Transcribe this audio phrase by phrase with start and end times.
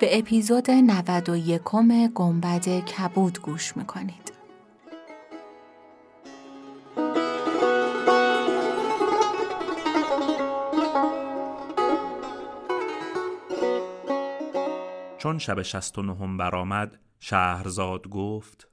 [0.00, 1.62] به اپیزود 91
[2.14, 4.32] گنبد کبود گوش می‌کنید.
[15.18, 18.68] چون شب شست و نهم برآمد شهرزاد گفت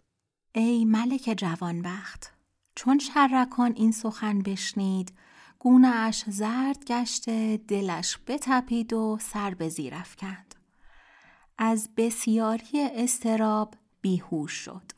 [0.55, 2.33] ای ملک جوانبخت
[2.75, 5.13] چون شرکان این سخن بشنید
[5.59, 10.52] گونه اش زرد گشته دلش بتپید و سر به زیر افکند.
[11.57, 14.91] از بسیاری استراب بیهوش شد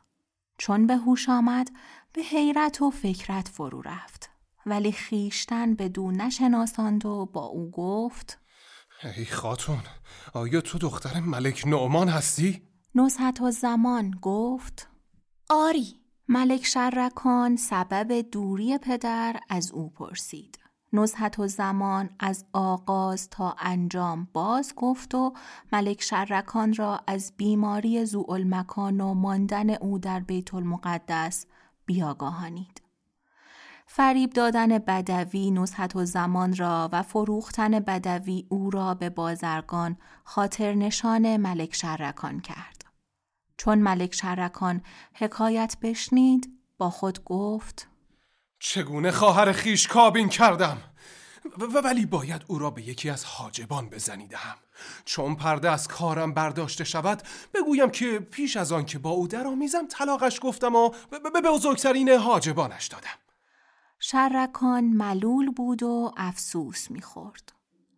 [0.57, 1.71] چون به هوش آمد
[2.13, 4.29] به حیرت و فکرت فرو رفت
[4.65, 8.39] ولی خیشتن به دو نشناساند و با او گفت
[9.17, 9.79] ای خاتون
[10.33, 12.61] آیا تو دختر ملک نعمان هستی؟
[12.95, 14.87] نزهت و زمان گفت
[15.49, 20.59] آری ملک شرکان سبب دوری پدر از او پرسید.
[20.95, 25.33] نزهت و زمان از آغاز تا انجام باز گفت و
[25.73, 31.45] ملک شرکان را از بیماری زوالمکان و ماندن او در بیت المقدس
[31.85, 32.81] بیاگاهانید.
[33.87, 40.73] فریب دادن بدوی نزهت و زمان را و فروختن بدوی او را به بازرگان خاطر
[40.73, 42.85] نشان ملک شرکان کرد.
[43.57, 44.81] چون ملک شرکان
[45.13, 47.87] حکایت بشنید با خود گفت
[48.59, 50.77] چگونه خواهر خیش کابین کردم؟
[51.57, 54.55] و ولی باید او را به یکی از حاجبان بزنیدم
[55.05, 57.21] چون پرده از کارم برداشته شود
[57.53, 60.89] بگویم که پیش از آن که با او درآمیزم طلاقش گفتم و
[61.33, 63.17] به بزرگترین حاجبانش دادم.
[63.99, 67.53] شرکان ملول بود و افسوس می‌خورد.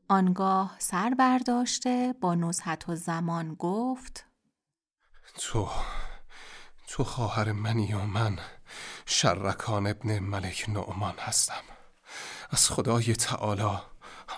[0.08, 4.26] آنگاه سر برداشته با نزحت و زمان گفت
[5.40, 5.70] تو
[6.88, 8.40] تو خواهر منی و من
[9.06, 11.64] شرکان ابن ملک نعمان هستم.
[12.50, 13.78] از خدای تعالی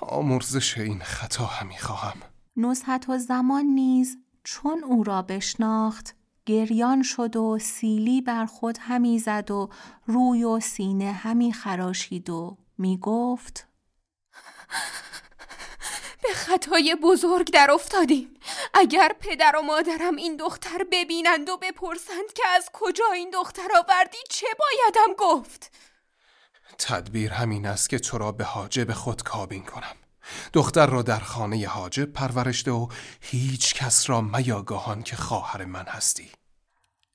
[0.01, 2.17] آمرزش این خطا همی خواهم.
[2.57, 6.15] نزحت و زمان نیز چون او را بشناخت
[6.45, 9.69] گریان شد و سیلی بر خود همی زد و
[10.05, 13.67] روی و سینه همی خراشید و می گفت
[16.29, 18.28] به خطای بزرگ در افتادیم.
[18.73, 24.17] اگر پدر و مادرم این دختر ببینند و بپرسند که از کجا این دختر آوردی
[24.29, 25.72] چه بایدم گفت؟
[26.78, 29.95] تدبیر همین است که تو را به حاجب خود کابین کنم.
[30.53, 32.88] دختر را در خانه حاجب پرورشته و
[33.22, 36.29] هیچ کس را میاگاهان که خواهر من هستی.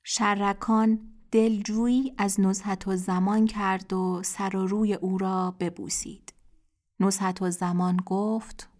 [0.03, 0.99] شرکان
[1.31, 6.33] دلجویی از نزهت و زمان کرد و سر و روی او را ببوسید.
[6.99, 8.74] نزهت و زمان گفت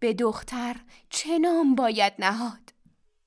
[0.00, 0.76] به دختر
[1.10, 2.72] چه نام باید نهاد؟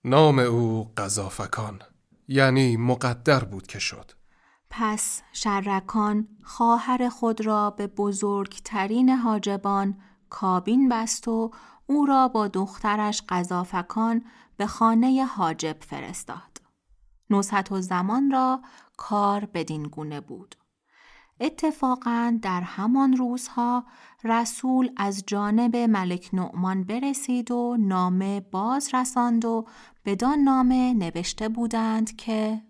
[0.04, 1.80] نام او قذافکان
[2.28, 4.12] یعنی مقدر بود که شد
[4.70, 9.98] پس شرکان خواهر خود را به بزرگترین حاجبان
[10.30, 11.52] کابین بست و
[11.86, 14.26] او را با دخترش قذافکان
[14.58, 16.62] به خانه حاجب فرستاد.
[17.30, 18.62] نصحت و زمان را
[18.98, 20.56] کار بدین گونه بود.
[21.42, 23.86] اتفاقا در همان روزها
[24.24, 29.68] رسول از جانب ملک نعمان برسید و نامه باز رساند و
[30.06, 32.62] بدان نامه نوشته بودند که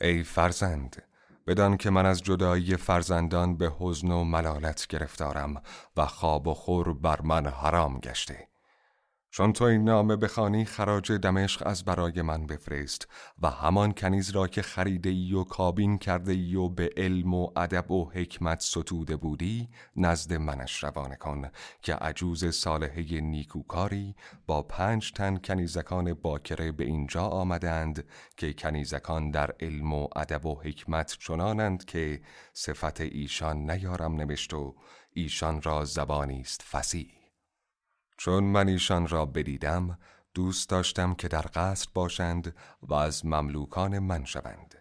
[0.00, 1.02] ای فرزند
[1.46, 5.62] بدان که من از جدایی فرزندان به حزن و ملالت گرفتارم
[5.96, 8.48] و خواب و خور بر من حرام گشته
[9.36, 13.08] چون تو این نامه بخوانی خراج دمشق از برای من بفرست
[13.42, 17.50] و همان کنیز را که خریده ای و کابین کرده ای و به علم و
[17.56, 21.50] ادب و حکمت ستوده بودی نزد منش روانه کن
[21.82, 24.14] که عجوز صالحه نیکوکاری
[24.46, 28.04] با پنج تن کنیزکان باکره به اینجا آمدند
[28.36, 32.20] که کنیزکان در علم و ادب و حکمت چنانند که
[32.52, 34.74] صفت ایشان نیارم نوشت و
[35.14, 37.23] ایشان را زبانی است فسیح
[38.16, 39.98] چون من ایشان را بدیدم
[40.34, 44.74] دوست داشتم که در قصر باشند و از مملوکان من شوند.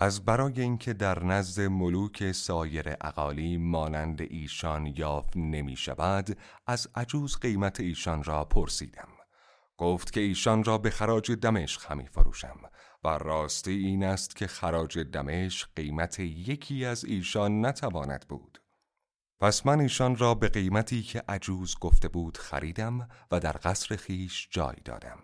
[0.00, 7.36] از برای اینکه در نزد ملوک سایر اقالی مانند ایشان یافت نمی شود از عجوز
[7.36, 9.08] قیمت ایشان را پرسیدم.
[9.76, 12.60] گفت که ایشان را به خراج دمشق همی فروشم
[13.04, 18.58] و راستی این است که خراج دمشق قیمت یکی از ایشان نتواند بود.
[19.40, 24.48] پس من ایشان را به قیمتی که عجوز گفته بود خریدم و در قصر خیش
[24.50, 25.18] جای دادم.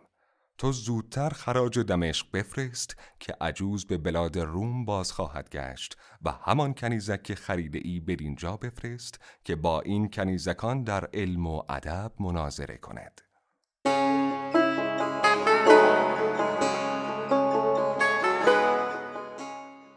[0.59, 6.75] تو زودتر خراج دمشق بفرست که عجوز به بلاد روم باز خواهد گشت و همان
[6.75, 12.77] کنیزک که خریده ای بدینجا بفرست که با این کنیزکان در علم و ادب مناظره
[12.77, 13.21] کند.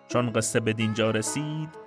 [0.07, 1.86] چون قصه به دینجا رسید